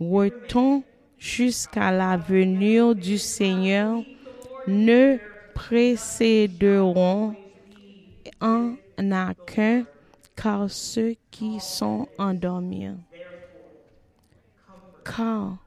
retournons 0.00 0.82
jusqu'à 1.18 1.90
la 1.90 2.16
venue 2.16 2.94
du 2.94 3.16
Seigneur, 3.16 4.02
ne 4.66 5.16
précéderont 5.54 7.34
en 8.40 8.76
aucun 8.98 9.84
car 10.36 10.70
ceux 10.70 11.14
qui 11.30 11.60
sont 11.60 12.08
endormis. 12.18 12.90
Car 15.04 15.58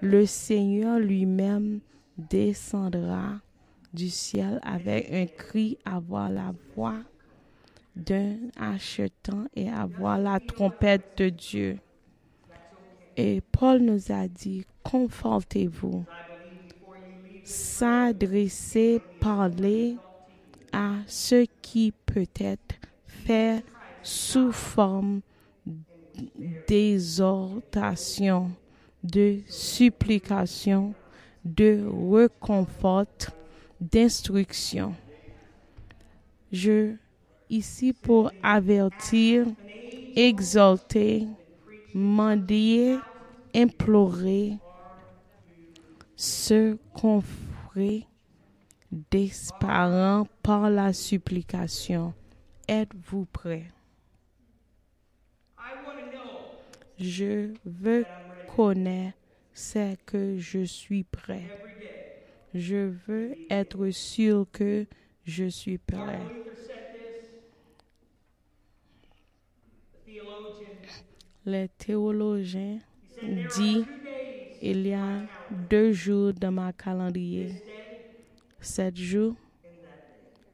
le 0.00 0.26
Seigneur 0.26 0.98
lui-même 0.98 1.80
descendra 2.18 3.40
du 3.92 4.10
ciel 4.10 4.60
avec 4.62 5.10
un 5.10 5.26
cri, 5.26 5.78
avoir 5.84 6.30
la 6.30 6.52
voix 6.74 6.98
d'un 7.96 8.36
achetant 8.56 9.44
et 9.54 9.70
avoir 9.70 10.18
la 10.18 10.40
trompette 10.40 11.18
de 11.18 11.28
Dieu. 11.28 11.78
Et 13.16 13.40
Paul 13.52 13.80
nous 13.80 14.10
a 14.10 14.26
dit, 14.26 14.66
confortez-vous, 14.82 16.04
s'adresser, 17.44 19.00
parler 19.20 19.96
à 20.74 20.96
ce 21.06 21.46
qui 21.62 21.92
peut 22.04 22.26
être 22.34 22.74
fait 23.06 23.64
sous 24.02 24.50
forme 24.50 25.20
d'exhortation, 26.66 28.50
de 29.04 29.38
supplication, 29.46 30.92
de 31.44 31.86
reconfort, 31.86 33.06
d'instruction. 33.80 34.94
Je 36.50 36.96
ici 37.48 37.92
pour 37.92 38.32
avertir, 38.42 39.46
exalter, 40.16 41.28
mendier, 41.92 42.98
implorer, 43.54 44.58
se 46.16 46.76
confrer 46.92 48.08
des 49.10 49.30
par 49.60 50.70
la 50.70 50.92
supplication. 50.92 52.14
Êtes-vous 52.68 53.26
prêts? 53.26 53.66
Je 56.98 57.52
veux 57.64 58.04
connaître 58.46 59.18
c'est 59.54 59.96
que 60.04 60.36
je 60.36 60.64
suis 60.64 61.04
prêt. 61.04 61.44
Je 62.52 62.92
veux 63.06 63.36
être 63.48 63.88
sûr 63.90 64.46
que 64.52 64.86
je 65.24 65.44
suis 65.44 65.78
prêt. 65.78 66.20
Les 71.46 71.68
théologiens 71.68 72.78
disent 73.22 73.86
il 74.60 74.86
y 74.86 74.94
a 74.94 75.22
deux 75.50 75.92
jours 75.92 76.32
dans 76.32 76.52
ma 76.52 76.72
calendrier, 76.72 77.62
sept 78.64 78.96
jours 78.96 79.34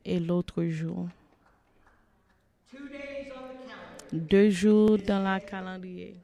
et 0.04 0.18
l'autre 0.18 0.64
jour. 0.64 1.08
Deux 4.12 4.50
jours 4.50 4.98
dans 5.06 5.22
la 5.22 5.38
calendrier, 5.38 6.16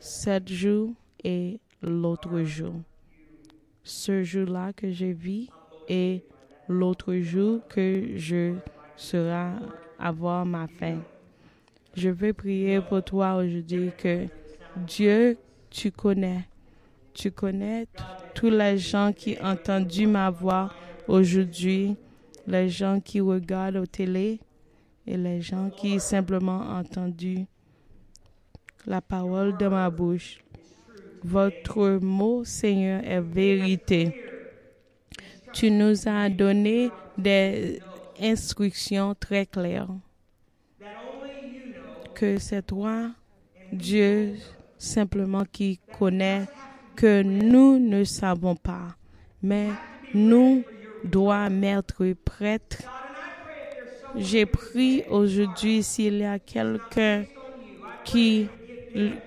sept 0.00 0.48
jours 0.48 0.94
et 1.22 1.60
l'autre 1.82 2.42
jour. 2.42 2.76
Ce 3.82 4.22
jour-là 4.22 4.72
que 4.72 4.90
je 4.90 5.06
vis 5.06 5.50
et 5.88 6.24
l'autre 6.68 7.14
jour 7.16 7.60
que 7.68 8.16
je 8.16 8.54
serai 8.96 9.56
avoir 9.98 10.46
ma 10.46 10.66
fin. 10.66 11.02
Je 11.94 12.08
veux 12.08 12.32
prier 12.32 12.80
pour 12.80 13.04
toi 13.04 13.34
aujourd'hui 13.34 13.92
que 13.98 14.26
Dieu, 14.74 15.36
tu 15.68 15.90
connais. 15.90 16.48
Tu 17.12 17.30
connais 17.30 17.86
tous 18.34 18.50
les 18.50 18.78
gens 18.78 19.12
qui 19.12 19.36
ont 19.40 19.48
entendu 19.50 20.06
ma 20.06 20.30
voix 20.30 20.72
aujourd'hui, 21.08 21.96
les 22.46 22.68
gens 22.68 23.00
qui 23.00 23.20
regardent 23.20 23.76
au 23.76 23.86
télé 23.86 24.40
et 25.06 25.16
les 25.16 25.40
gens 25.40 25.70
qui 25.70 26.00
simplement 26.00 26.60
entendu 26.60 27.46
la 28.86 29.00
parole 29.00 29.56
de 29.56 29.66
ma 29.66 29.90
bouche. 29.90 30.38
Votre 31.22 31.98
mot, 32.02 32.44
Seigneur, 32.44 33.02
est 33.04 33.20
vérité. 33.20 34.14
Tu 35.52 35.70
nous 35.70 36.06
as 36.06 36.28
donné 36.28 36.90
des 37.16 37.80
instructions 38.20 39.14
très 39.18 39.46
claires. 39.46 39.88
Que 42.14 42.38
c'est 42.38 42.62
toi, 42.62 43.10
Dieu, 43.72 44.34
simplement 44.78 45.44
qui 45.50 45.80
connaît 45.98 46.46
que 46.94 47.22
nous 47.22 47.78
ne 47.78 48.04
savons 48.04 48.54
pas. 48.54 48.96
Mais 49.42 49.68
nous 50.12 50.62
doit 51.04 51.48
mettre 51.50 52.04
prêtre. 52.24 52.82
J'ai 54.16 54.46
pris 54.46 55.04
aujourd'hui 55.08 55.82
s'il 55.82 56.18
y 56.18 56.24
a 56.24 56.38
quelqu'un 56.38 57.24
qui, 58.04 58.48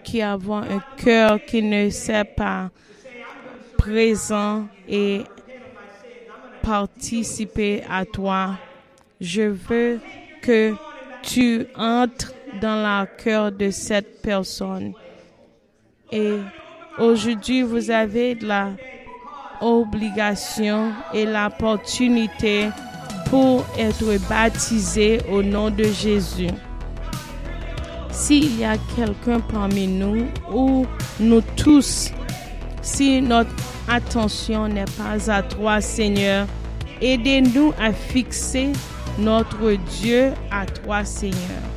qui 0.04 0.22
a 0.22 0.34
un 0.34 0.84
cœur 0.98 1.44
qui 1.46 1.62
ne 1.62 1.90
sait 1.90 2.24
pas 2.24 2.70
présent 3.78 4.68
et 4.88 5.22
participer 6.62 7.84
à 7.90 8.06
toi. 8.06 8.58
Je 9.20 9.44
veux 9.44 10.00
que 10.42 10.74
tu 11.22 11.66
entres 11.76 12.34
dans 12.62 12.76
le 12.84 13.24
cœur 13.24 13.52
de 13.52 13.70
cette 13.70 14.22
personne. 14.22 14.94
Et 16.12 16.38
aujourd'hui, 16.98 17.62
vous 17.62 17.92
avez 17.92 18.36
la 18.36 18.72
obligation 19.62 20.92
et 21.14 21.26
l'opportunité 21.26 22.70
pour 23.30 23.66
être 23.78 24.18
baptisé 24.30 25.20
au 25.30 25.42
nom 25.44 25.70
de 25.70 25.84
Jésus. 25.84 26.50
S'il 28.12 28.60
y 28.60 28.66
a 28.66 28.78
quelqu'un 28.96 29.40
parmi 29.40 29.88
nous 29.88 30.26
ou 30.52 30.86
nous 31.20 31.42
tous, 31.56 32.12
si 32.82 33.22
notre 33.22 33.54
attention 33.88 34.68
n'est 34.68 34.86
pas 34.86 35.32
à 35.32 35.44
toi, 35.44 35.82
Seigneur, 35.82 36.48
aidez-nous 37.02 37.74
à 37.80 37.94
fixer 37.94 38.72
notre 39.20 39.74
Dieu 40.02 40.32
à 40.52 40.66
toi, 40.66 41.04
Seigneur. 41.06 41.77